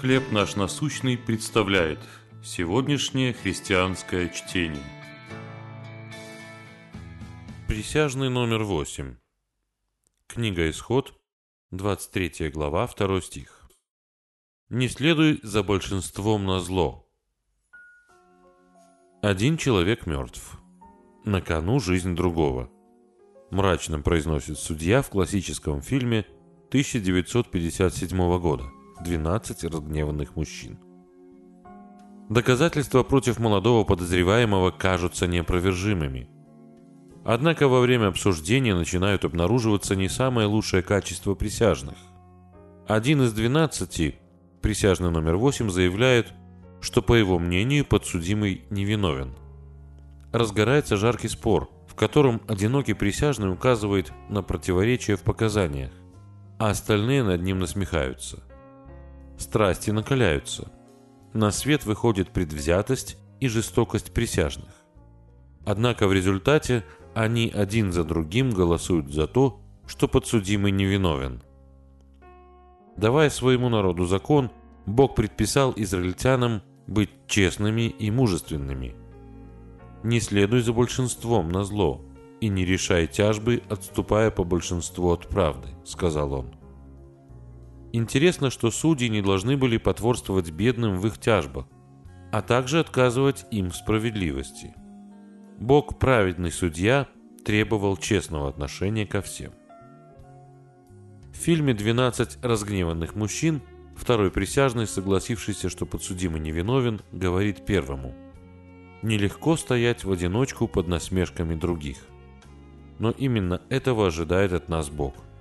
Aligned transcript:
«Хлеб 0.00 0.32
наш 0.32 0.56
насущный» 0.56 1.16
представляет 1.16 2.00
сегодняшнее 2.42 3.32
христианское 3.32 4.28
чтение. 4.28 4.82
Присяжный 7.68 8.28
номер 8.28 8.64
8. 8.64 9.16
Книга 10.26 10.68
Исход, 10.68 11.14
23 11.70 12.50
глава, 12.50 12.88
2 12.88 13.20
стих. 13.20 13.70
«Не 14.68 14.88
следуй 14.88 15.38
за 15.42 15.62
большинством 15.62 16.44
на 16.44 16.58
зло». 16.60 17.08
Один 19.22 19.56
человек 19.56 20.06
мертв. 20.06 20.58
На 21.24 21.40
кону 21.40 21.78
жизнь 21.78 22.16
другого. 22.16 22.68
Мрачно 23.50 24.00
произносит 24.00 24.58
судья 24.58 25.02
в 25.02 25.08
классическом 25.08 25.80
фильме 25.80 26.26
1957 26.68 28.38
года– 28.40 28.64
12 29.00 29.64
разгневанных 29.64 30.36
мужчин. 30.36 30.78
Доказательства 32.28 33.02
против 33.02 33.38
молодого 33.38 33.84
подозреваемого 33.84 34.70
кажутся 34.70 35.26
неопровержимыми. 35.26 36.28
Однако 37.24 37.68
во 37.68 37.80
время 37.80 38.08
обсуждения 38.08 38.74
начинают 38.74 39.24
обнаруживаться 39.24 39.96
не 39.96 40.08
самое 40.08 40.46
лучшее 40.46 40.82
качество 40.82 41.34
присяжных. 41.34 41.96
Один 42.86 43.22
из 43.22 43.32
12, 43.32 44.16
присяжный 44.62 45.10
номер 45.10 45.36
8, 45.36 45.70
заявляет, 45.70 46.32
что, 46.80 47.02
по 47.02 47.14
его 47.14 47.38
мнению, 47.38 47.84
подсудимый 47.84 48.64
невиновен. 48.70 49.34
Разгорается 50.32 50.96
жаркий 50.96 51.28
спор, 51.28 51.70
в 51.88 51.94
котором 51.94 52.42
одинокий 52.48 52.94
присяжный 52.94 53.52
указывает 53.52 54.12
на 54.28 54.42
противоречия 54.42 55.16
в 55.16 55.22
показаниях, 55.22 55.92
а 56.58 56.70
остальные 56.70 57.22
над 57.22 57.42
ним 57.42 57.58
насмехаются– 57.58 58.42
страсти 59.44 59.90
накаляются. 59.90 60.72
На 61.32 61.50
свет 61.50 61.84
выходит 61.84 62.30
предвзятость 62.30 63.18
и 63.40 63.48
жестокость 63.48 64.12
присяжных. 64.12 64.74
Однако 65.64 66.08
в 66.08 66.12
результате 66.12 66.84
они 67.14 67.50
один 67.54 67.92
за 67.92 68.04
другим 68.04 68.50
голосуют 68.50 69.12
за 69.12 69.26
то, 69.26 69.60
что 69.86 70.08
подсудимый 70.08 70.72
невиновен. 70.72 71.42
Давая 72.96 73.30
своему 73.30 73.68
народу 73.68 74.06
закон, 74.06 74.50
Бог 74.86 75.14
предписал 75.14 75.72
израильтянам 75.76 76.62
быть 76.86 77.10
честными 77.26 77.88
и 77.88 78.10
мужественными. 78.10 78.94
Не 80.02 80.20
следуй 80.20 80.60
за 80.60 80.72
большинством 80.72 81.48
на 81.48 81.64
зло 81.64 82.02
и 82.40 82.48
не 82.48 82.64
решай 82.64 83.06
тяжбы, 83.06 83.62
отступая 83.68 84.30
по 84.30 84.44
большинству 84.44 85.10
от 85.12 85.28
правды, 85.28 85.68
сказал 85.84 86.32
он. 86.32 86.63
Интересно, 87.96 88.50
что 88.50 88.72
судьи 88.72 89.08
не 89.08 89.22
должны 89.22 89.56
были 89.56 89.76
потворствовать 89.76 90.50
бедным 90.50 90.98
в 90.98 91.06
их 91.06 91.16
тяжбах, 91.16 91.68
а 92.32 92.42
также 92.42 92.80
отказывать 92.80 93.46
им 93.52 93.70
в 93.70 93.76
справедливости. 93.76 94.74
Бог, 95.60 96.00
праведный 96.00 96.50
судья, 96.50 97.06
требовал 97.44 97.96
честного 97.96 98.48
отношения 98.48 99.06
ко 99.06 99.22
всем. 99.22 99.52
В 101.32 101.36
фильме 101.36 101.72
«12 101.72 102.40
разгневанных 102.42 103.14
мужчин» 103.14 103.62
второй 103.96 104.32
присяжный, 104.32 104.88
согласившийся, 104.88 105.68
что 105.68 105.86
подсудимый 105.86 106.40
невиновен, 106.40 107.00
говорит 107.12 107.64
первому 107.64 108.12
«Нелегко 109.02 109.56
стоять 109.56 110.02
в 110.02 110.10
одиночку 110.10 110.66
под 110.66 110.88
насмешками 110.88 111.54
других. 111.54 111.98
Но 112.98 113.12
именно 113.12 113.62
этого 113.68 114.08
ожидает 114.08 114.52
от 114.52 114.68
нас 114.68 114.90
Бог– 114.90 115.14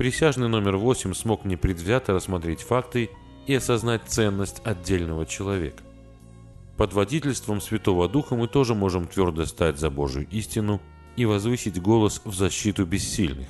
Присяжный 0.00 0.48
номер 0.48 0.78
8 0.78 1.12
смог 1.12 1.44
непредвзято 1.44 2.14
рассмотреть 2.14 2.62
факты 2.62 3.10
и 3.46 3.52
осознать 3.52 4.04
ценность 4.06 4.62
отдельного 4.64 5.26
человека. 5.26 5.82
Под 6.78 6.94
водительством 6.94 7.60
Святого 7.60 8.08
Духа 8.08 8.34
мы 8.34 8.48
тоже 8.48 8.74
можем 8.74 9.06
твердо 9.06 9.44
стать 9.44 9.78
за 9.78 9.90
Божию 9.90 10.26
истину 10.30 10.80
и 11.16 11.26
возвысить 11.26 11.82
голос 11.82 12.22
в 12.24 12.32
защиту 12.32 12.86
бессильных. 12.86 13.48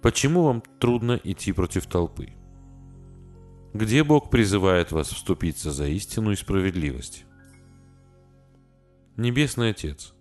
Почему 0.00 0.44
вам 0.44 0.62
трудно 0.80 1.20
идти 1.22 1.52
против 1.52 1.84
толпы? 1.84 2.30
Где 3.74 4.02
Бог 4.02 4.30
призывает 4.30 4.92
вас 4.92 5.08
вступиться 5.08 5.72
за 5.72 5.88
истину 5.88 6.32
и 6.32 6.36
справедливость? 6.36 7.26
Небесный 9.14 9.72
Отец, 9.72 10.14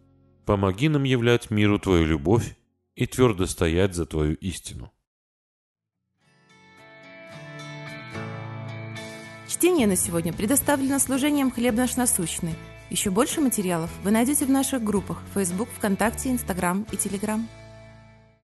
помоги 0.45 0.89
нам 0.89 1.03
являть 1.03 1.49
миру 1.49 1.79
Твою 1.79 2.05
любовь 2.05 2.57
и 2.97 3.05
твердо 3.05 3.45
стоять 3.45 3.93
за 3.93 4.05
твою 4.05 4.33
истину. 4.35 4.91
Чтение 9.47 9.87
на 9.87 9.95
сегодня 9.95 10.33
предоставлено 10.33 10.99
служением 10.99 11.51
«Хлеб 11.51 11.75
наш 11.75 11.95
насущный». 11.95 12.55
Еще 12.89 13.11
больше 13.11 13.39
материалов 13.39 13.91
вы 14.03 14.11
найдете 14.11 14.45
в 14.45 14.49
наших 14.49 14.83
группах 14.83 15.21
Facebook, 15.35 15.69
ВКонтакте, 15.69 16.31
Инстаграм 16.31 16.85
и 16.91 16.97
Телеграм. 16.97 17.47